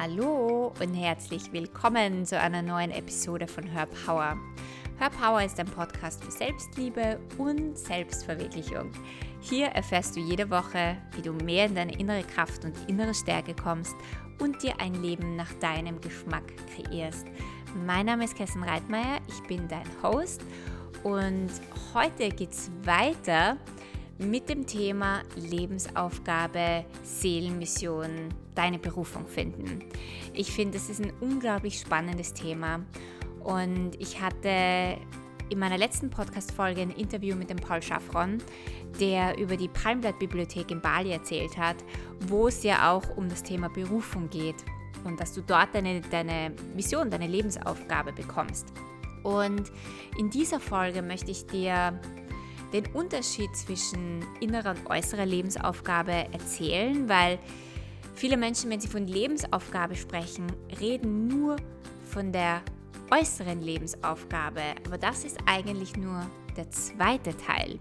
[0.00, 4.36] Hallo und herzlich willkommen zu einer neuen Episode von Her Power.
[4.96, 8.92] Her Power ist ein Podcast für Selbstliebe und Selbstverwirklichung.
[9.40, 13.56] Hier erfährst du jede Woche, wie du mehr in deine innere Kraft und innere Stärke
[13.60, 13.96] kommst
[14.38, 16.44] und dir ein Leben nach deinem Geschmack
[16.76, 17.26] kreierst.
[17.84, 20.42] Mein Name ist Kerstin Reitmeier, ich bin dein Host
[21.02, 21.50] und
[21.92, 23.56] heute geht es weiter
[24.18, 29.84] mit dem Thema Lebensaufgabe, Seelenmission, deine Berufung finden.
[30.34, 32.80] Ich finde, das ist ein unglaublich spannendes Thema
[33.44, 34.98] und ich hatte
[35.48, 38.38] in meiner letzten Podcast-Folge ein Interview mit dem Paul Schaffron,
[39.00, 41.76] der über die Palmblatt-Bibliothek in Bali erzählt hat,
[42.26, 44.56] wo es ja auch um das Thema Berufung geht
[45.04, 48.66] und dass du dort deine, deine Mission, deine Lebensaufgabe bekommst.
[49.22, 49.70] Und
[50.18, 51.98] in dieser Folge möchte ich dir
[52.72, 57.38] den Unterschied zwischen innerer und äußerer Lebensaufgabe erzählen, weil
[58.18, 60.46] viele Menschen, wenn sie von Lebensaufgabe sprechen,
[60.80, 61.56] reden nur
[62.10, 62.62] von der
[63.10, 67.78] äußeren Lebensaufgabe, aber das ist eigentlich nur der zweite Teil.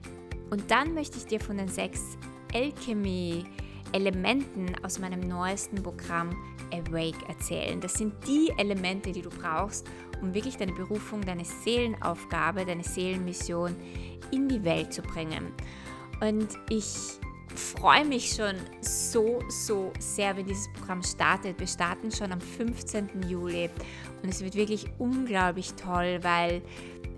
[0.52, 2.18] Und dann möchte ich dir von den sechs
[2.54, 3.46] Alchemy
[3.94, 6.30] Elementen aus meinem neuesten Programm
[6.72, 7.80] Awake erzählen.
[7.82, 9.88] Das sind die Elemente, die du brauchst,
[10.22, 13.76] um wirklich deine Berufung, deine Seelenaufgabe, deine Seelenmission
[14.32, 15.52] in die Welt zu bringen.
[16.22, 17.20] Und ich
[17.58, 21.60] freue mich schon so, so sehr, wenn dieses Programm startet.
[21.60, 23.24] Wir starten schon am 15.
[23.28, 23.70] Juli
[24.24, 26.62] und es wird wirklich unglaublich toll, weil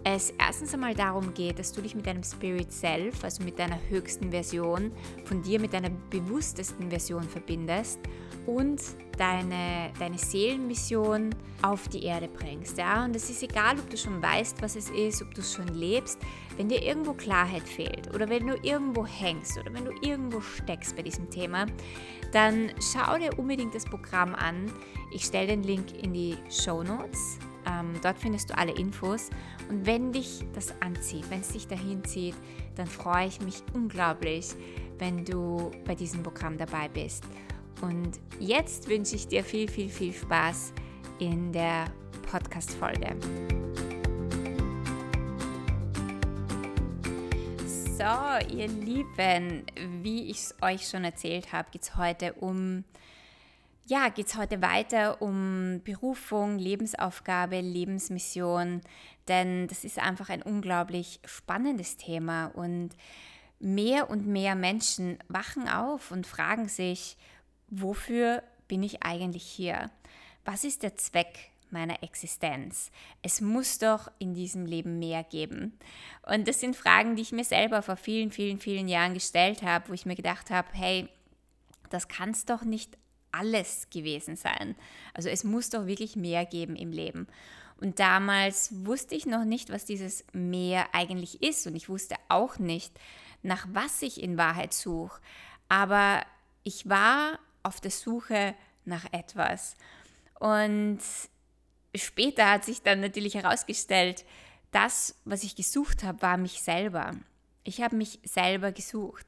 [0.03, 3.80] es erstens einmal darum geht, dass du dich mit deinem Spirit Self, also mit deiner
[3.89, 4.91] höchsten Version,
[5.25, 8.00] von dir mit deiner bewusstesten Version verbindest
[8.45, 8.81] und
[9.17, 12.78] deine, deine Seelenmission auf die Erde bringst.
[12.78, 13.03] Ja?
[13.03, 15.67] Und es ist egal, ob du schon weißt, was es ist, ob du es schon
[15.67, 16.19] lebst,
[16.58, 20.95] wenn dir irgendwo Klarheit fehlt oder wenn du irgendwo hängst oder wenn du irgendwo steckst
[20.95, 21.66] bei diesem Thema,
[22.31, 24.72] dann schau dir unbedingt das Programm an.
[25.11, 27.39] Ich stelle den Link in die Show Notes.
[27.70, 29.30] Ähm, dort findest du alle Infos.
[29.69, 32.35] Und wenn dich das anzieht, wenn es dich dahin zieht,
[32.75, 34.53] dann freue ich mich unglaublich,
[34.97, 37.24] wenn du bei diesem Programm dabei bist.
[37.81, 40.74] Und jetzt wünsche ich dir viel, viel, viel Spaß
[41.19, 41.85] in der
[42.30, 43.16] Podcast-Folge.
[47.97, 49.66] So, ihr Lieben,
[50.01, 52.86] wie ich es euch schon erzählt habe, geht es heute um,
[53.89, 58.81] ja, geht es heute weiter um Berufung, Lebensaufgabe, Lebensmission,
[59.27, 62.91] denn das ist einfach ein unglaublich spannendes Thema und
[63.59, 67.17] mehr und mehr Menschen wachen auf und fragen sich,
[67.67, 69.89] wofür bin ich eigentlich hier?
[70.45, 72.91] Was ist der Zweck meiner Existenz?
[73.23, 75.79] Es muss doch in diesem Leben mehr geben.
[76.31, 79.89] Und das sind Fragen, die ich mir selber vor vielen, vielen, vielen Jahren gestellt habe,
[79.89, 81.09] wo ich mir gedacht habe, hey,
[81.89, 82.95] das kann es doch nicht
[83.31, 84.75] alles gewesen sein.
[85.13, 87.28] Also es muss doch wirklich mehr geben im Leben.
[87.79, 91.66] Und damals wusste ich noch nicht, was dieses Mehr eigentlich ist.
[91.66, 92.94] Und ich wusste auch nicht,
[93.41, 95.19] nach was ich in Wahrheit suche.
[95.69, 96.25] Aber
[96.63, 98.53] ich war auf der Suche
[98.85, 99.75] nach etwas.
[100.39, 101.00] Und
[101.95, 104.25] später hat sich dann natürlich herausgestellt,
[104.72, 107.12] das, was ich gesucht habe, war mich selber.
[107.63, 109.25] Ich habe mich selber gesucht.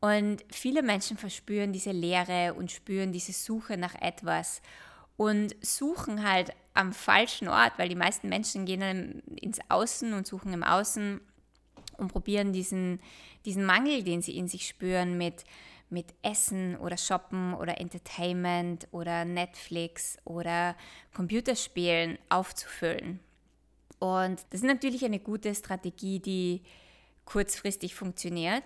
[0.00, 4.62] Und viele Menschen verspüren diese Leere und spüren diese Suche nach etwas
[5.16, 10.52] und suchen halt am falschen Ort, weil die meisten Menschen gehen ins Außen und suchen
[10.52, 11.20] im Außen
[11.96, 13.00] und probieren diesen,
[13.44, 15.44] diesen Mangel, den sie in sich spüren, mit
[15.90, 20.76] mit Essen oder Shoppen oder Entertainment oder Netflix oder
[21.14, 23.20] Computerspielen aufzufüllen.
[23.98, 26.62] Und das ist natürlich eine gute Strategie, die
[27.24, 28.64] kurzfristig funktioniert,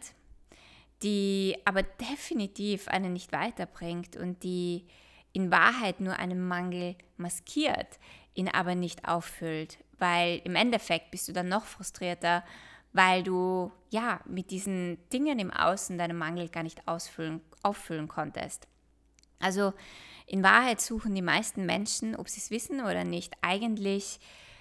[1.02, 4.86] die aber definitiv einen nicht weiterbringt und die
[5.32, 7.98] in Wahrheit nur einen Mangel maskiert,
[8.34, 12.44] ihn aber nicht auffüllt, weil im Endeffekt bist du dann noch frustrierter
[12.92, 18.68] weil du ja mit diesen Dingen im Außen deinen Mangel gar nicht ausfüllen, auffüllen konntest.
[19.38, 19.72] Also
[20.26, 24.20] in Wahrheit suchen die meisten Menschen, ob sie es wissen oder nicht, eigentlich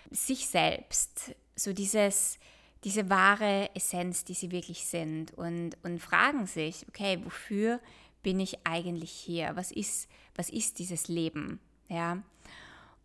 [0.10, 2.40] sich selbst, so dieses,
[2.84, 7.80] diese wahre Essenz, die sie wirklich sind und, und fragen sich, okay, wofür
[8.24, 9.52] bin ich eigentlich hier?
[9.56, 11.60] Was ist, was ist dieses Leben?
[11.90, 12.22] Ja?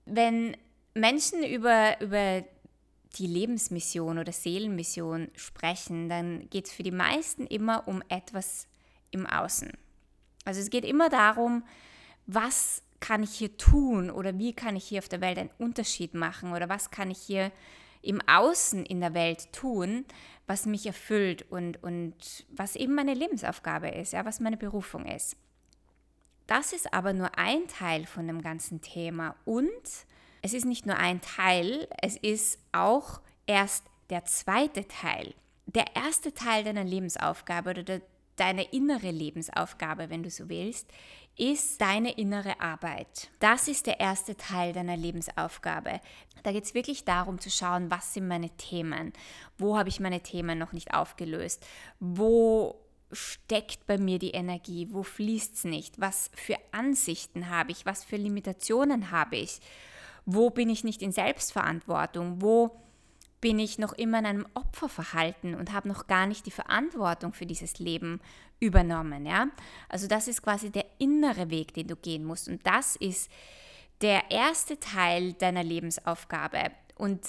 [0.05, 0.57] Wenn
[0.95, 2.45] Menschen über, über
[3.19, 8.67] die Lebensmission oder Seelenmission sprechen, dann geht es für die meisten immer um etwas
[9.11, 9.73] im Außen.
[10.45, 11.65] Also es geht immer darum,
[12.27, 16.15] was kann ich hier tun oder wie kann ich hier auf der Welt einen Unterschied
[16.15, 17.53] machen oder was kann ich hier
[18.07, 20.05] im Außen in der Welt tun,
[20.47, 25.37] was mich erfüllt und, und was eben meine Lebensaufgabe ist, ja, was meine Berufung ist.
[26.47, 29.35] das ist aber nur ein Teil von dem ganzen Thema.
[29.45, 29.67] Und
[30.43, 35.35] es ist nicht nur ein Teil, es ist auch erst der zweite Teil.
[35.67, 38.03] Der erste Teil deiner Lebensaufgabe oder der,
[38.37, 40.89] deine innere Lebensaufgabe, wenn du so willst,
[41.37, 43.29] ist deine innere Arbeit.
[43.41, 46.01] Das ist der erste Teil deiner Lebensaufgabe.
[46.43, 49.13] Da geht es wirklich darum zu schauen, was sind meine Themen,
[49.59, 51.67] wo habe ich meine Themen noch nicht aufgelöst,
[52.01, 52.81] wo
[53.13, 58.05] steckt bei mir die Energie, wo fließt es nicht, was für Ansichten habe ich, was
[58.05, 59.61] für Limitationen habe ich,
[60.25, 62.81] wo bin ich nicht in Selbstverantwortung, wo
[63.47, 67.47] bin ich noch immer in einem Opferverhalten und habe noch gar nicht die Verantwortung für
[67.47, 68.21] dieses Leben
[68.59, 69.25] übernommen.
[69.25, 69.47] Ja?
[69.89, 72.49] Also das ist quasi der innere Weg, den du gehen musst.
[72.49, 73.31] Und das ist
[74.01, 76.73] der erste Teil deiner Lebensaufgabe.
[76.97, 77.21] Und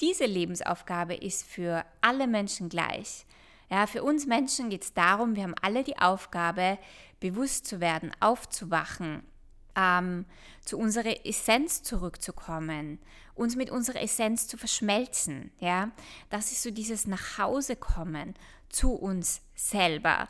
[0.00, 3.26] diese Lebensaufgabe ist für alle Menschen gleich.
[3.70, 6.78] Ja, für uns Menschen geht es darum, wir haben alle die Aufgabe,
[7.20, 9.24] bewusst zu werden, aufzuwachen,
[9.76, 10.26] ähm,
[10.64, 12.98] zu unserer Essenz zurückzukommen,
[13.34, 15.50] uns mit unserer Essenz zu verschmelzen.
[15.58, 15.90] Ja?
[16.28, 18.34] Das ist so dieses Nachhausekommen
[18.68, 20.28] zu uns selber,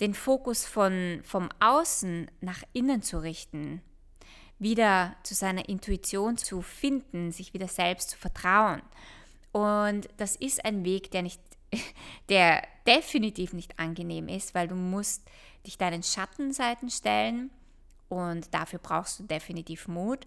[0.00, 3.82] den Fokus von, vom Außen nach innen zu richten,
[4.58, 8.82] wieder zu seiner Intuition zu finden, sich wieder selbst zu vertrauen.
[9.52, 11.40] Und das ist ein Weg, der nicht
[12.28, 15.22] der definitiv nicht angenehm ist, weil du musst
[15.66, 17.50] dich deinen Schattenseiten stellen
[18.08, 20.26] und dafür brauchst du definitiv Mut.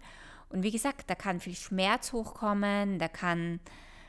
[0.50, 3.60] Und wie gesagt, da kann viel Schmerz hochkommen, da kann,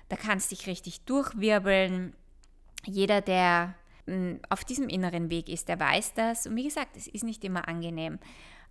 [0.08, 2.14] da kannst dich richtig durchwirbeln.
[2.86, 3.76] Jeder, der
[4.06, 6.48] hm, auf diesem inneren Weg ist, der weiß das.
[6.48, 8.20] Und wie gesagt, es ist nicht immer angenehm.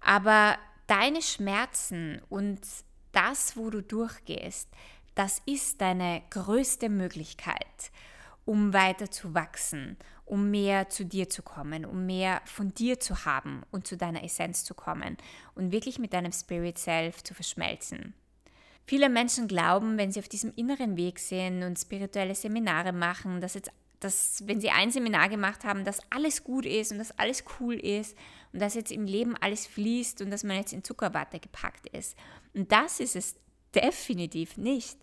[0.01, 0.57] Aber
[0.87, 2.61] deine Schmerzen und
[3.13, 4.69] das, wo du durchgehst,
[5.15, 7.91] das ist deine größte Möglichkeit,
[8.45, 9.97] um weiter zu wachsen,
[10.29, 14.23] um mehr zu dir zu kommen, um mehr von dir zu haben und zu deiner
[14.23, 15.17] Essenz zu kommen
[15.55, 18.15] und wirklich mit deinem Spirit Self zu verschmelzen.
[18.87, 23.55] Viele Menschen glauben, wenn sie auf diesem inneren Weg sind und spirituelle Seminare machen, dass
[23.55, 23.71] jetzt
[24.01, 27.75] dass wenn sie ein Seminar gemacht haben, dass alles gut ist und dass alles cool
[27.75, 28.17] ist
[28.53, 32.17] und dass jetzt im Leben alles fließt und dass man jetzt in Zuckerwatte gepackt ist.
[32.55, 33.35] Und das ist es
[33.75, 34.99] definitiv nicht,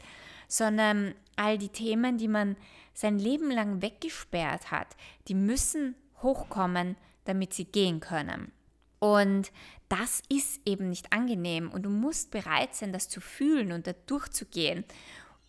[0.48, 2.56] sondern all die Themen, die man
[2.94, 4.96] sein Leben lang weggesperrt hat,
[5.28, 6.96] die müssen hochkommen,
[7.26, 8.52] damit sie gehen können.
[9.00, 9.52] Und
[9.90, 13.94] das ist eben nicht angenehm und du musst bereit sein, das zu fühlen und da
[14.08, 14.84] durchzugehen,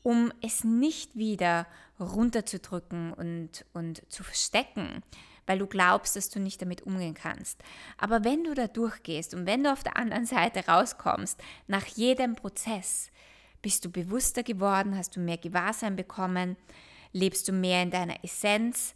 [0.03, 1.67] um es nicht wieder
[1.99, 5.03] runterzudrücken und, und zu verstecken,
[5.47, 7.63] weil du glaubst, dass du nicht damit umgehen kannst.
[7.97, 12.35] Aber wenn du da durchgehst und wenn du auf der anderen Seite rauskommst, nach jedem
[12.35, 13.11] Prozess,
[13.67, 16.57] bist du bewusster geworden, hast du mehr Gewahrsein bekommen,
[17.11, 18.95] lebst du mehr in deiner Essenz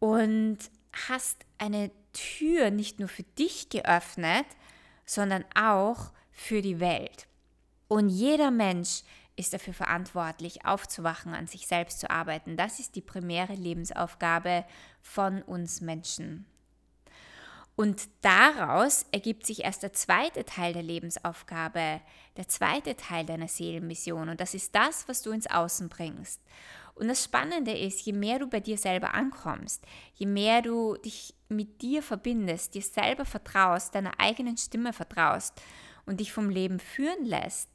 [0.00, 0.58] und
[1.08, 4.44] hast eine Tür nicht nur für dich geöffnet,
[5.06, 7.28] sondern auch für die Welt.
[7.86, 9.04] Und jeder Mensch
[9.36, 12.56] ist dafür verantwortlich, aufzuwachen, an sich selbst zu arbeiten.
[12.56, 14.64] Das ist die primäre Lebensaufgabe
[15.00, 16.44] von uns Menschen.
[17.78, 22.00] Und daraus ergibt sich erst der zweite Teil der Lebensaufgabe,
[22.36, 24.30] der zweite Teil deiner Seelenmission.
[24.30, 26.42] Und das ist das, was du ins Außen bringst.
[26.96, 29.84] Und das Spannende ist, je mehr du bei dir selber ankommst,
[30.14, 35.54] je mehr du dich mit dir verbindest, dir selber vertraust, deiner eigenen Stimme vertraust
[36.04, 37.70] und dich vom Leben führen lässt,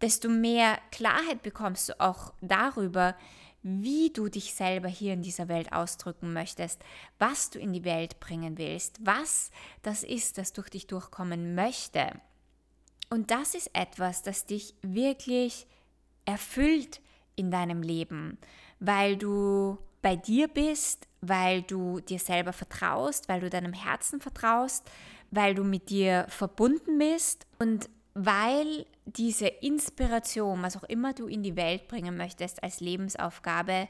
[0.00, 3.14] desto mehr Klarheit bekommst du auch darüber,
[3.62, 6.82] wie du dich selber hier in dieser Welt ausdrücken möchtest,
[7.18, 9.50] was du in die Welt bringen willst, was
[9.82, 12.10] das ist, das durch dich durchkommen möchte.
[13.10, 15.66] Und das ist etwas, das dich wirklich
[16.24, 17.00] erfüllt,
[17.40, 18.38] in deinem Leben,
[18.78, 24.88] weil du bei dir bist, weil du dir selber vertraust, weil du deinem Herzen vertraust,
[25.30, 27.88] weil du mit dir verbunden bist und
[28.26, 33.88] weil diese Inspiration, was auch immer du in die Welt bringen möchtest als Lebensaufgabe,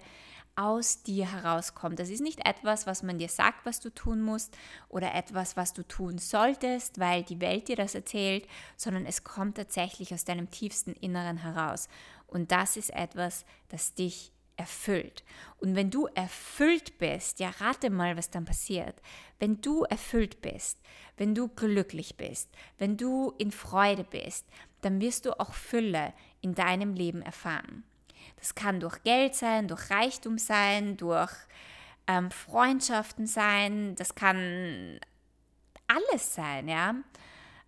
[0.54, 1.98] aus dir herauskommt.
[1.98, 4.56] Das ist nicht etwas, was man dir sagt, was du tun musst
[4.88, 8.46] oder etwas, was du tun solltest, weil die Welt dir das erzählt,
[8.76, 11.88] sondern es kommt tatsächlich aus deinem tiefsten Inneren heraus.
[12.26, 15.24] Und das ist etwas, das dich erfüllt.
[15.58, 18.94] Und wenn du erfüllt bist, ja, rate mal, was dann passiert.
[19.38, 20.78] Wenn du erfüllt bist,
[21.16, 24.46] wenn du glücklich bist, wenn du in Freude bist,
[24.82, 26.12] dann wirst du auch Fülle
[26.42, 27.84] in deinem Leben erfahren.
[28.36, 31.32] Das kann durch Geld sein, durch Reichtum sein, durch
[32.06, 35.00] ähm, Freundschaften sein, das kann
[35.86, 36.94] alles sein, ja.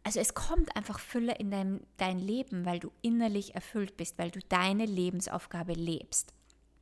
[0.05, 4.31] Also es kommt einfach Fülle in dein, dein Leben, weil du innerlich erfüllt bist, weil
[4.31, 6.35] du deine Lebensaufgabe lebst.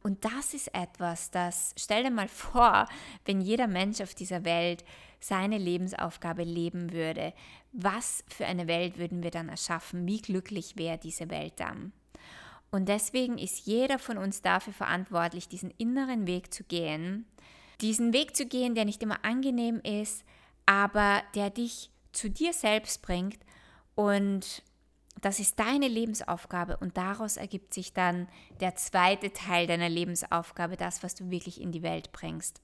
[0.02, 2.88] Und das ist etwas, das, stell dir mal vor,
[3.26, 4.84] wenn jeder Mensch auf dieser Welt
[5.20, 7.34] seine Lebensaufgabe leben würde,
[7.72, 10.06] was für eine Welt würden wir dann erschaffen?
[10.06, 11.92] Wie glücklich wäre diese Welt dann?
[12.70, 17.26] Und deswegen ist jeder von uns dafür verantwortlich, diesen inneren Weg zu gehen,
[17.80, 20.24] diesen Weg zu gehen, der nicht immer angenehm ist,
[20.66, 23.38] aber der dich zu dir selbst bringt
[23.94, 24.62] und
[25.20, 28.28] das ist deine Lebensaufgabe und daraus ergibt sich dann
[28.60, 32.60] der zweite Teil deiner Lebensaufgabe, das, was du wirklich in die Welt bringst.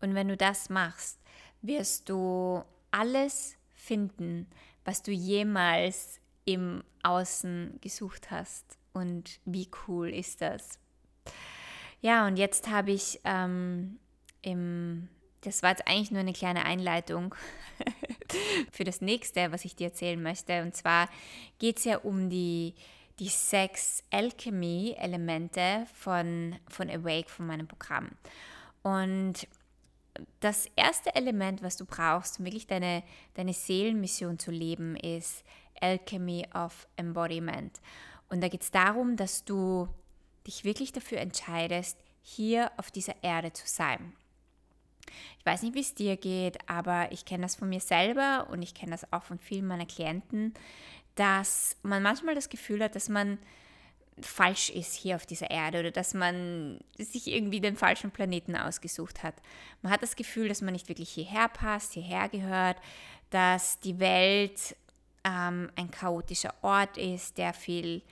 [0.00, 1.18] Und wenn du das machst,
[1.62, 4.46] wirst du alles finden,
[4.84, 8.78] was du jemals im Außen gesucht hast.
[8.92, 10.78] Und wie cool ist das?
[12.00, 13.98] Ja, und jetzt habe ich ähm,
[14.42, 15.08] im,
[15.44, 17.34] das war jetzt eigentlich nur eine kleine Einleitung
[18.72, 20.62] für das nächste, was ich dir erzählen möchte.
[20.62, 21.08] Und zwar
[21.58, 22.74] geht es ja um die,
[23.18, 28.10] die sechs Alchemy-Elemente von, von Awake, von meinem Programm.
[28.82, 29.46] Und
[30.40, 33.02] das erste Element, was du brauchst, um wirklich deine,
[33.34, 35.44] deine Seelenmission zu leben, ist
[35.80, 37.80] Alchemy of Embodiment.
[38.28, 39.88] Und da geht es darum, dass du
[40.46, 44.14] dich wirklich dafür entscheidest, hier auf dieser Erde zu sein.
[45.38, 48.62] Ich weiß nicht, wie es dir geht, aber ich kenne das von mir selber und
[48.62, 50.54] ich kenne das auch von vielen meiner Klienten,
[51.14, 53.38] dass man manchmal das Gefühl hat, dass man
[54.20, 59.22] falsch ist hier auf dieser Erde oder dass man sich irgendwie den falschen Planeten ausgesucht
[59.22, 59.34] hat.
[59.82, 62.76] Man hat das Gefühl, dass man nicht wirklich hierher passt, hierher gehört,
[63.30, 64.76] dass die Welt
[65.24, 68.02] ähm, ein chaotischer Ort ist, der viel,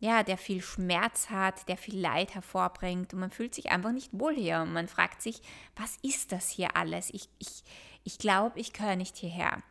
[0.00, 4.10] ja, der viel Schmerz hat, der viel Leid hervorbringt und man fühlt sich einfach nicht
[4.12, 5.40] wohl hier und man fragt sich,
[5.76, 7.10] was ist das hier alles?
[7.12, 7.62] Ich, ich,
[8.04, 9.62] ich glaube, ich gehöre nicht hierher.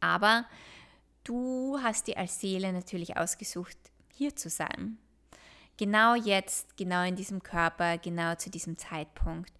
[0.00, 0.46] Aber
[1.24, 3.76] du hast dir als Seele natürlich ausgesucht,
[4.14, 4.98] hier zu sein.
[5.76, 9.52] Genau jetzt, genau in diesem Körper, genau zu diesem Zeitpunkt.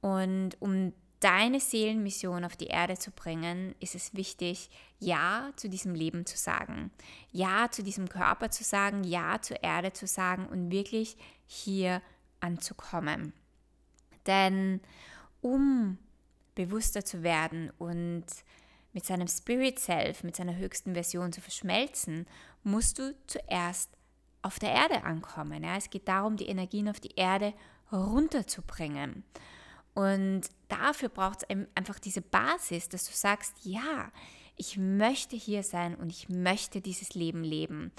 [0.00, 0.92] Und um
[1.22, 6.36] deine Seelenmission auf die Erde zu bringen, ist es wichtig, Ja zu diesem Leben zu
[6.36, 6.90] sagen,
[7.30, 12.02] Ja zu diesem Körper zu sagen, Ja zur Erde zu sagen und wirklich hier
[12.40, 13.32] anzukommen.
[14.26, 14.80] Denn
[15.40, 15.98] um
[16.54, 18.24] bewusster zu werden und
[18.92, 22.26] mit seinem Spirit Self, mit seiner höchsten Version zu verschmelzen,
[22.62, 23.90] musst du zuerst
[24.42, 25.62] auf der Erde ankommen.
[25.62, 25.76] Ja?
[25.76, 27.54] Es geht darum, die Energien auf die Erde
[27.92, 29.24] runterzubringen.
[29.94, 34.10] Und dafür braucht es einfach diese Basis, dass du sagst, ja,
[34.56, 37.92] ich möchte hier sein und ich möchte dieses Leben leben.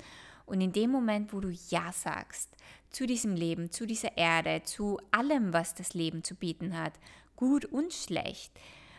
[0.45, 2.49] Und in dem Moment, wo du Ja sagst
[2.89, 6.93] zu diesem Leben, zu dieser Erde, zu allem, was das Leben zu bieten hat,
[7.35, 8.51] gut und schlecht,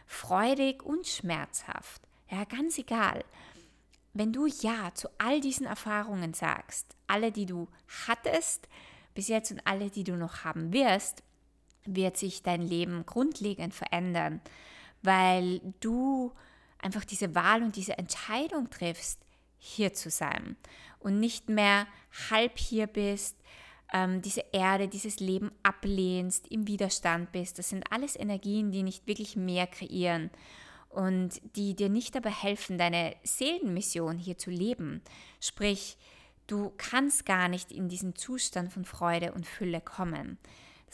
[0.06, 3.24] freudig und schmerzhaft, ja, ganz egal.
[4.12, 7.68] Wenn du Ja zu all diesen Erfahrungen sagst, alle, die du
[8.06, 8.68] hattest
[9.14, 11.22] bis jetzt und alle, die du noch haben wirst,
[11.86, 14.40] wird sich dein Leben grundlegend verändern,
[15.02, 16.32] weil du
[16.78, 19.20] einfach diese Wahl und diese Entscheidung triffst,
[19.58, 20.56] hier zu sein
[20.98, 21.86] und nicht mehr
[22.30, 23.36] halb hier bist,
[23.92, 27.58] ähm, diese Erde, dieses Leben ablehnst, im Widerstand bist.
[27.58, 30.30] Das sind alles Energien, die nicht wirklich mehr kreieren
[30.90, 35.02] und die dir nicht dabei helfen, deine Seelenmission hier zu leben.
[35.40, 35.96] Sprich,
[36.46, 40.38] du kannst gar nicht in diesen Zustand von Freude und Fülle kommen.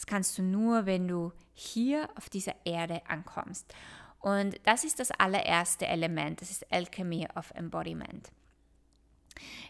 [0.00, 3.70] Das kannst du nur, wenn du hier auf dieser Erde ankommst.
[4.18, 8.32] Und das ist das allererste Element, das ist Alchemy of Embodiment.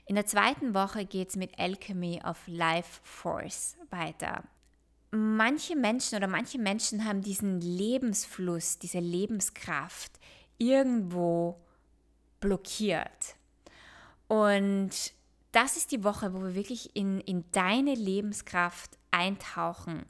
[0.06, 4.44] In der zweiten Woche geht es mit Alchemy of Life Force weiter.
[5.10, 10.12] Manche Menschen oder manche Menschen haben diesen Lebensfluss, diese Lebenskraft
[10.58, 11.60] irgendwo
[12.38, 13.34] blockiert.
[14.28, 14.90] Und
[15.50, 20.06] das ist die Woche, wo wir wirklich in, in deine Lebenskraft eintauchen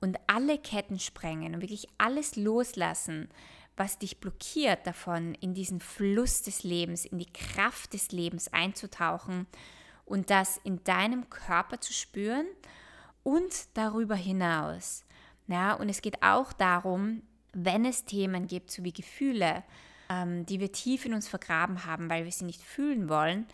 [0.00, 3.28] und alle Ketten sprengen und wirklich alles loslassen,
[3.76, 9.46] was dich blockiert davon, in diesen Fluss des Lebens, in die Kraft des Lebens einzutauchen
[10.04, 12.46] und das in deinem Körper zu spüren
[13.22, 15.04] und darüber hinaus.
[15.46, 19.64] Ja, und es geht auch darum, wenn es Themen gibt, so wie Gefühle,
[20.08, 23.46] ähm, die wir tief in uns vergraben haben, weil wir sie nicht fühlen wollen,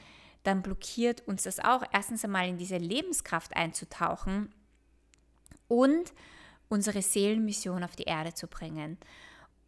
[0.42, 4.52] dann blockiert uns das auch, erstens einmal in diese Lebenskraft einzutauchen
[5.68, 6.12] und
[6.68, 8.98] unsere Seelenmission auf die Erde zu bringen.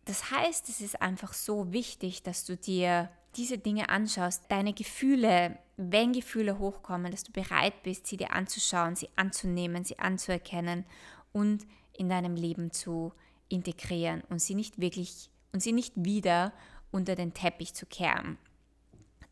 [0.05, 5.59] Das heißt, es ist einfach so wichtig, dass du dir diese Dinge anschaust, deine Gefühle,
[5.76, 10.85] wenn Gefühle hochkommen, dass du bereit bist, sie dir anzuschauen, sie anzunehmen, sie anzuerkennen
[11.33, 13.12] und in deinem Leben zu
[13.49, 16.52] integrieren und sie nicht wirklich und sie nicht wieder
[16.90, 18.38] unter den Teppich zu kehren.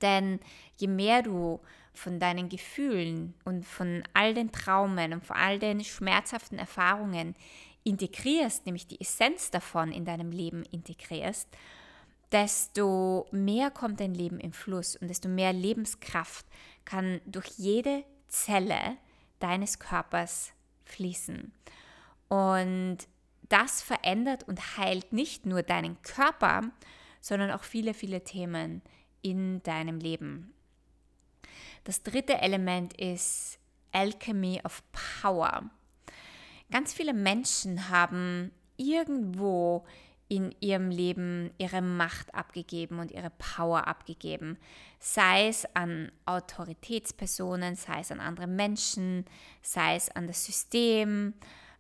[0.02, 0.40] Denn
[0.76, 1.60] je mehr du
[1.96, 7.34] von deinen Gefühlen und von all den Traumen und von all den schmerzhaften Erfahrungen
[7.84, 11.48] integrierst, nämlich die Essenz davon in deinem Leben integrierst,
[12.32, 16.46] desto mehr kommt dein Leben im Fluss und desto mehr Lebenskraft
[16.84, 18.96] kann durch jede Zelle
[19.38, 20.52] deines Körpers
[20.84, 21.52] fließen.
[22.28, 22.98] Und
[23.48, 26.62] das verändert und heilt nicht nur deinen Körper,
[27.20, 28.82] sondern auch viele, viele Themen
[29.22, 30.52] in deinem Leben.
[31.86, 33.60] Das dritte Element ist
[33.92, 34.82] Alchemy of
[35.22, 35.70] Power.
[36.72, 39.86] Ganz viele Menschen haben irgendwo
[40.26, 44.58] in ihrem Leben ihre Macht abgegeben und ihre Power abgegeben.
[44.98, 49.24] Sei es an Autoritätspersonen, sei es an andere Menschen,
[49.62, 51.34] sei es an das System.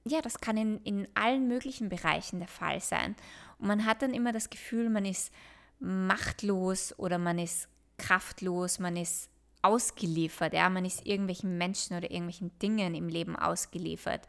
[0.04, 3.16] Ja, das kann in, in allen möglichen Bereichen der Fall sein.
[3.58, 5.32] Und man hat dann immer das Gefühl, man ist
[5.80, 9.30] machtlos oder man ist kraftlos, man ist
[9.66, 14.26] ausgeliefert, ja, man ist irgendwelchen Menschen oder irgendwelchen Dingen im Leben ausgeliefert.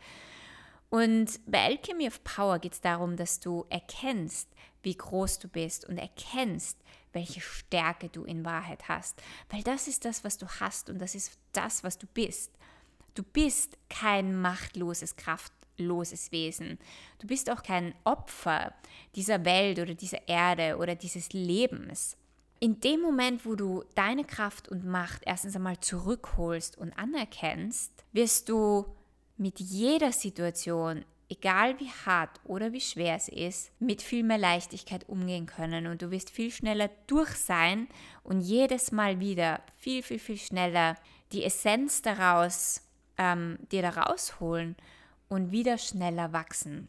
[0.89, 4.49] Und bei Alchemy of Power geht es darum, dass du erkennst,
[4.83, 6.77] wie groß du bist und erkennst,
[7.11, 9.21] welche Stärke du in Wahrheit hast.
[9.49, 12.51] Weil das ist das, was du hast und das ist das, was du bist.
[13.15, 16.77] Du bist kein machtloses, kraftloses Wesen.
[17.19, 18.73] Du bist auch kein Opfer
[19.15, 22.15] dieser Welt oder dieser Erde oder dieses Lebens.
[22.59, 28.49] In dem Moment, wo du deine Kraft und Macht erstens einmal zurückholst und anerkennst, wirst
[28.49, 28.85] du
[29.37, 35.07] mit jeder Situation, egal wie hart oder wie schwer es ist, mit viel mehr Leichtigkeit
[35.07, 37.87] umgehen können und du wirst viel schneller durch sein
[38.23, 40.95] und jedes Mal wieder viel, viel, viel schneller
[41.31, 42.81] die Essenz daraus
[43.17, 44.75] ähm, dir da rausholen
[45.29, 46.87] und wieder schneller wachsen.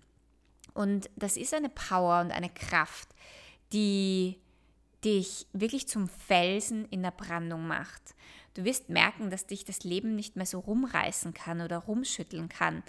[0.72, 3.08] Und das ist eine Power und eine Kraft,
[3.72, 4.38] die
[5.04, 8.14] dich wirklich zum Felsen in der Brandung macht.
[8.54, 12.82] Du wirst merken, dass dich das Leben nicht mehr so rumreißen kann oder rumschütteln kann,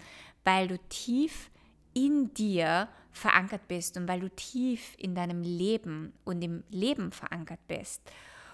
[0.43, 1.51] weil du tief
[1.93, 7.59] in dir verankert bist und weil du tief in deinem Leben und im Leben verankert
[7.67, 8.01] bist.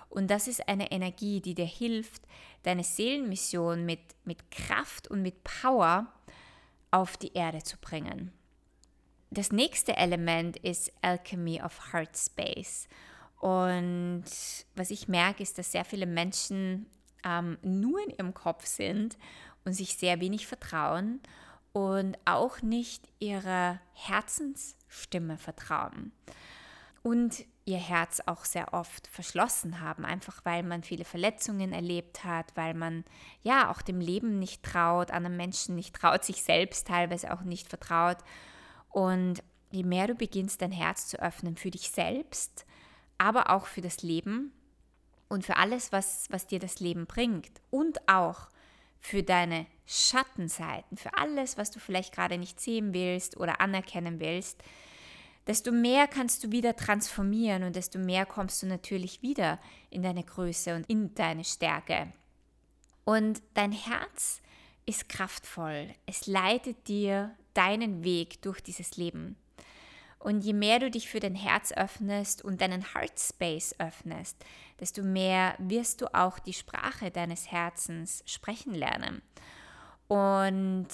[0.09, 2.23] Und das ist eine Energie, die dir hilft,
[2.63, 6.07] deine Seelenmission mit, mit Kraft und mit Power
[6.91, 8.31] auf die Erde zu bringen.
[9.29, 12.87] Das nächste Element ist Alchemy of Heart Space.
[13.39, 14.25] Und
[14.75, 16.87] was ich merke, ist, dass sehr viele Menschen
[17.23, 19.17] ähm, nur in ihrem Kopf sind
[19.65, 21.19] und sich sehr wenig vertrauen
[21.73, 26.13] und auch nicht ihrer Herzensstimme vertrauen.
[27.03, 32.55] Und ihr Herz auch sehr oft verschlossen haben, einfach weil man viele Verletzungen erlebt hat,
[32.55, 33.03] weil man
[33.41, 37.67] ja auch dem Leben nicht traut, anderen Menschen nicht traut, sich selbst teilweise auch nicht
[37.67, 38.17] vertraut.
[38.89, 42.65] Und je mehr du beginnst, dein Herz zu öffnen für dich selbst,
[43.17, 44.51] aber auch für das Leben
[45.27, 48.49] und für alles, was, was dir das Leben bringt und auch
[48.99, 54.63] für deine Schattenseiten, für alles, was du vielleicht gerade nicht sehen willst oder anerkennen willst,
[55.47, 60.23] desto mehr kannst du wieder transformieren und desto mehr kommst du natürlich wieder in deine
[60.23, 62.11] Größe und in deine Stärke.
[63.03, 64.41] Und dein Herz
[64.87, 65.93] ist kraftvoll.
[66.05, 69.35] Es leitet dir deinen Weg durch dieses Leben.
[70.19, 74.37] Und je mehr du dich für dein Herz öffnest und deinen Heart Space öffnest,
[74.79, 79.21] desto mehr wirst du auch die Sprache deines Herzens sprechen lernen.
[80.07, 80.87] Und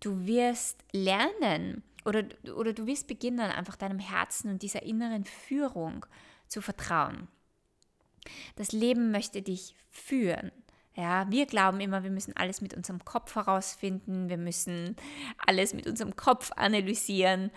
[0.00, 6.06] du wirst lernen oder, oder du wirst beginnen, einfach deinem Herzen und dieser inneren Führung
[6.48, 7.28] zu vertrauen.
[8.56, 10.50] Das Leben möchte dich führen.
[10.98, 14.96] Ja, wir glauben immer, wir müssen alles mit unserem Kopf herausfinden, wir müssen
[15.46, 17.50] alles mit unserem Kopf analysieren.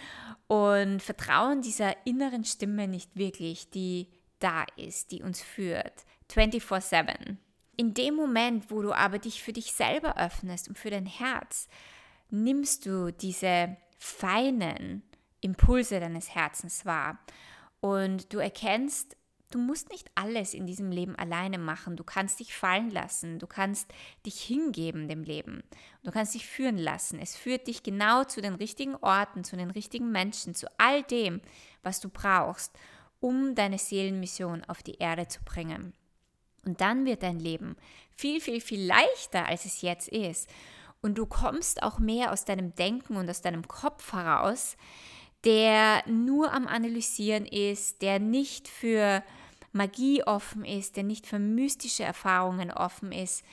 [0.47, 7.37] Und vertrauen dieser inneren Stimme nicht wirklich, die da ist, die uns führt, 24/7.
[7.77, 11.69] In dem Moment, wo du aber dich für dich selber öffnest und für dein Herz,
[12.29, 15.01] nimmst du diese feinen
[15.39, 17.19] Impulse deines Herzens wahr.
[17.79, 19.15] Und du erkennst,
[19.51, 21.95] Du musst nicht alles in diesem Leben alleine machen.
[21.95, 23.39] Du kannst dich fallen lassen.
[23.39, 23.91] Du kannst
[24.23, 25.63] dich hingeben dem Leben.
[26.03, 27.17] Du kannst dich führen lassen.
[27.19, 31.41] Es führt dich genau zu den richtigen Orten, zu den richtigen Menschen, zu all dem,
[31.81, 32.77] was du brauchst,
[33.19, 35.93] um deine Seelenmission auf die Erde zu bringen.
[36.63, 37.75] Und dann wird dein Leben
[38.11, 40.47] viel, viel, viel leichter, als es jetzt ist.
[41.01, 44.77] Und du kommst auch mehr aus deinem Denken und aus deinem Kopf heraus,
[45.43, 49.23] der nur am Analysieren ist, der nicht für
[49.71, 53.43] Magie offen ist, der nicht für mystische Erfahrungen offen ist,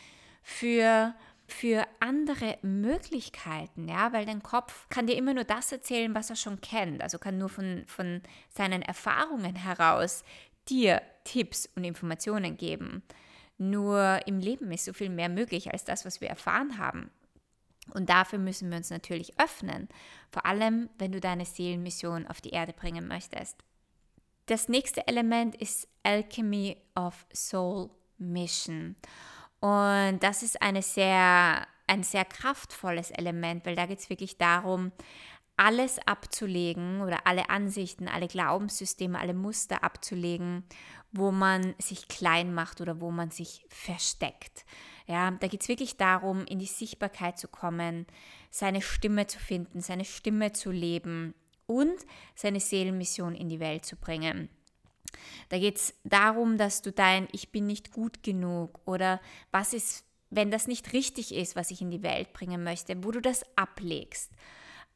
[0.42, 1.14] für
[1.48, 6.36] für andere Möglichkeiten, ja, weil dein Kopf kann dir immer nur das erzählen, was er
[6.36, 10.24] schon kennt, also kann nur von, von seinen Erfahrungen heraus
[10.68, 13.02] dir Tipps und Informationen geben.
[13.58, 17.10] Nur im Leben ist so viel mehr möglich als das, was wir erfahren haben.
[17.94, 19.88] Und dafür müssen wir uns natürlich öffnen,
[20.30, 23.56] vor allem wenn du deine Seelenmission auf die Erde bringen möchtest.
[24.46, 28.96] Das nächste Element ist Alchemy of Soul Mission.
[29.60, 34.92] Und das ist eine sehr, ein sehr kraftvolles Element, weil da geht es wirklich darum,
[35.56, 40.64] alles abzulegen oder alle Ansichten, alle Glaubenssysteme, alle Muster abzulegen,
[41.12, 44.64] wo man sich klein macht oder wo man sich versteckt.
[45.06, 48.06] Ja, da geht es wirklich darum, in die Sichtbarkeit zu kommen,
[48.50, 51.34] seine Stimme zu finden, seine Stimme zu leben
[51.66, 51.96] und
[52.34, 54.50] seine Seelenmission in die Welt zu bringen.
[55.48, 60.04] Da geht es darum, dass du dein Ich bin nicht gut genug oder was ist,
[60.30, 63.44] wenn das nicht richtig ist, was ich in die Welt bringen möchte, wo du das
[63.56, 64.32] ablegst.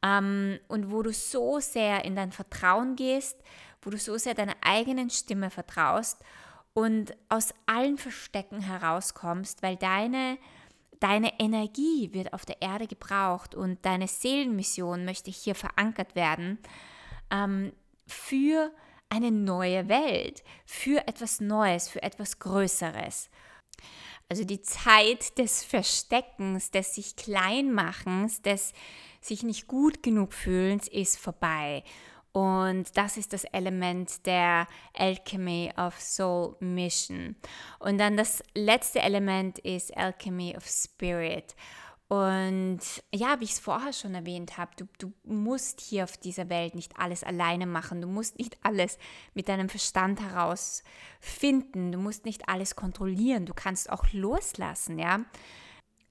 [0.03, 3.37] Ähm, und wo du so sehr in dein Vertrauen gehst,
[3.81, 6.23] wo du so sehr deiner eigenen Stimme vertraust
[6.73, 10.37] und aus allen Verstecken herauskommst, weil deine,
[10.99, 16.59] deine Energie wird auf der Erde gebraucht und deine Seelenmission möchte hier verankert werden
[17.29, 17.73] ähm,
[18.07, 18.71] für
[19.11, 23.29] eine neue Welt, für etwas Neues, für etwas Größeres.
[24.29, 28.73] Also die Zeit des Versteckens, des sich Kleinmachens, des
[29.19, 31.83] sich nicht gut genug fühlens ist vorbei.
[32.31, 37.35] Und das ist das Element der Alchemy of Soul Mission.
[37.79, 41.53] Und dann das letzte Element ist Alchemy of Spirit.
[42.11, 42.81] Und
[43.15, 46.75] ja, wie ich es vorher schon erwähnt habe, du, du musst hier auf dieser Welt
[46.75, 48.01] nicht alles alleine machen.
[48.01, 48.97] Du musst nicht alles
[49.33, 51.93] mit deinem Verstand herausfinden.
[51.93, 53.45] Du musst nicht alles kontrollieren.
[53.45, 55.21] Du kannst auch loslassen, ja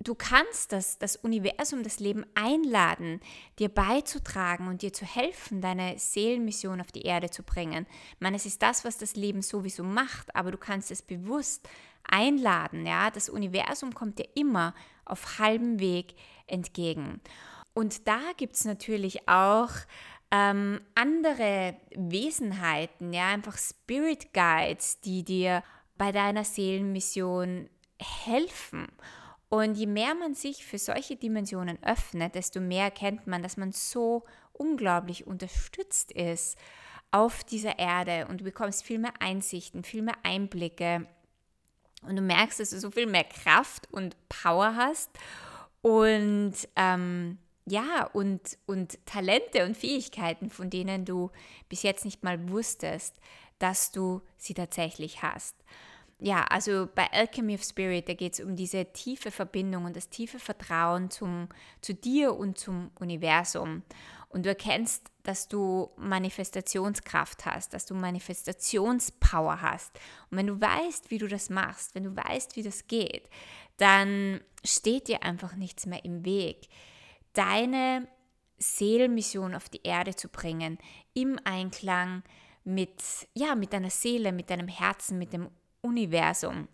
[0.02, 3.20] du kannst das, das Universum, das Leben einladen,
[3.58, 7.86] dir beizutragen und dir zu helfen, deine Seelenmission auf die Erde zu bringen.
[8.14, 11.68] Ich meine, es ist das, was das Leben sowieso macht, aber du kannst es bewusst
[12.04, 12.86] einladen.
[12.86, 13.10] Ja?
[13.10, 14.74] Das Universum kommt dir immer
[15.10, 16.14] auf halbem Weg
[16.46, 17.20] entgegen.
[17.74, 19.70] Und da gibt es natürlich auch
[20.30, 25.62] ähm, andere Wesenheiten, ja, einfach Spirit Guides, die dir
[25.96, 27.68] bei deiner Seelenmission
[28.00, 28.86] helfen.
[29.48, 33.72] Und je mehr man sich für solche Dimensionen öffnet, desto mehr erkennt man, dass man
[33.72, 36.56] so unglaublich unterstützt ist
[37.10, 41.06] auf dieser Erde und du bekommst viel mehr Einsichten, viel mehr Einblicke
[42.02, 45.10] und du merkst, dass du so viel mehr Kraft und Power hast
[45.82, 51.30] und ähm, ja, und, und Talente und Fähigkeiten, von denen du
[51.68, 53.14] bis jetzt nicht mal wusstest,
[53.58, 55.54] dass du sie tatsächlich hast
[56.20, 60.10] ja, also bei Alchemy of Spirit, da geht es um diese tiefe Verbindung und das
[60.10, 61.48] tiefe Vertrauen zum,
[61.80, 63.82] zu dir und zum Universum.
[64.30, 69.92] Und du erkennst, dass du Manifestationskraft hast, dass du Manifestationspower hast.
[70.30, 73.28] Und wenn du weißt, wie du das machst, wenn du weißt, wie das geht,
[73.76, 76.68] dann steht dir einfach nichts mehr im Weg.
[77.32, 78.06] Deine
[78.58, 80.78] Seelenmission auf die Erde zu bringen,
[81.12, 82.22] im Einklang
[82.62, 83.02] mit,
[83.34, 86.68] ja, mit deiner Seele, mit deinem Herzen, mit dem Universum.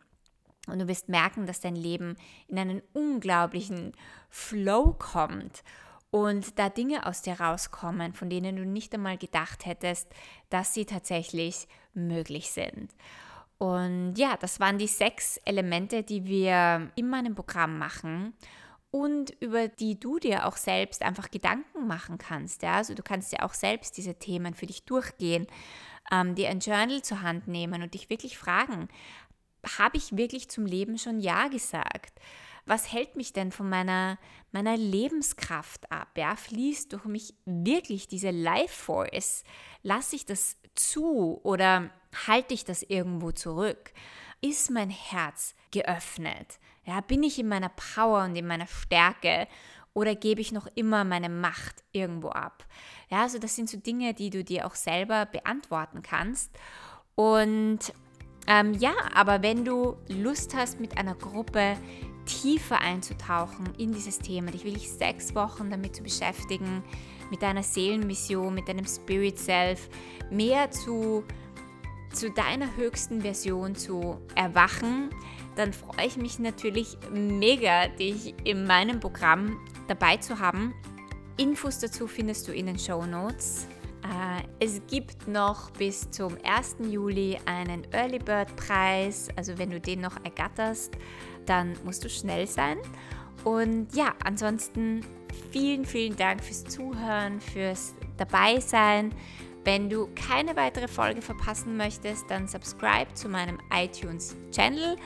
[0.66, 2.16] Und du wirst merken, dass dein Leben
[2.48, 3.92] in einen unglaublichen
[4.28, 5.62] Flow kommt
[6.10, 10.08] und da Dinge aus dir rauskommen, von denen du nicht einmal gedacht hättest,
[10.50, 12.94] dass sie tatsächlich möglich sind.
[13.58, 18.34] Und ja, das waren die sechs Elemente, die wir in meinem Programm machen
[18.90, 22.62] und über die du dir auch selbst einfach Gedanken machen kannst.
[22.62, 22.76] Ja?
[22.76, 25.46] Also du kannst ja auch selbst diese Themen für dich durchgehen
[26.10, 28.88] ähm, dir ein Journal zur Hand nehmen und dich wirklich fragen,
[29.78, 32.20] habe ich wirklich zum Leben schon Ja gesagt?
[32.66, 34.18] Was hält mich denn von meiner,
[34.50, 36.08] meiner Lebenskraft ab?
[36.16, 39.44] Ja, fließt durch mich wirklich diese Life Force?
[39.82, 41.90] Lasse ich das zu oder
[42.26, 43.92] halte ich das irgendwo zurück?
[44.40, 46.58] Ist mein Herz geöffnet?
[46.84, 49.46] Ja, bin ich in meiner Power und in meiner Stärke
[49.94, 52.66] oder gebe ich noch immer meine Macht irgendwo ab?
[53.10, 56.50] Ja, also das sind so Dinge, die du dir auch selber beantworten kannst.
[57.14, 57.78] Und
[58.46, 61.76] ähm, ja, aber wenn du Lust hast, mit einer Gruppe
[62.26, 66.82] tiefer einzutauchen in dieses Thema, dich wirklich sechs Wochen damit zu beschäftigen,
[67.30, 69.88] mit deiner Seelenmission, mit deinem Spirit Self,
[70.30, 71.24] mehr zu,
[72.12, 75.10] zu deiner höchsten Version zu erwachen,
[75.56, 79.58] dann freue ich mich natürlich mega, dich in meinem Programm
[79.88, 80.74] dabei zu haben.
[81.38, 83.66] Infos dazu findest du in den Show Notes.
[84.02, 86.76] Äh, es gibt noch bis zum 1.
[86.90, 89.28] Juli einen Early Bird Preis.
[89.36, 90.94] Also wenn du den noch ergatterst,
[91.46, 92.78] dann musst du schnell sein.
[93.44, 95.02] Und ja, ansonsten
[95.52, 99.14] vielen, vielen Dank fürs Zuhören, fürs Dabeisein.
[99.64, 104.96] Wenn du keine weitere Folge verpassen möchtest, dann subscribe zu meinem iTunes-Channel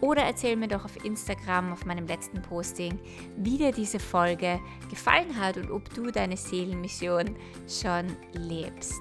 [0.00, 2.98] oder erzähl mir doch auf Instagram auf meinem letzten Posting,
[3.36, 4.58] wie dir diese Folge
[4.90, 7.36] gefallen hat und ob du deine Seelenmission
[7.68, 8.94] schon lebst.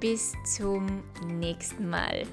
[0.00, 0.86] Bis zum
[1.38, 2.26] nächsten Mal.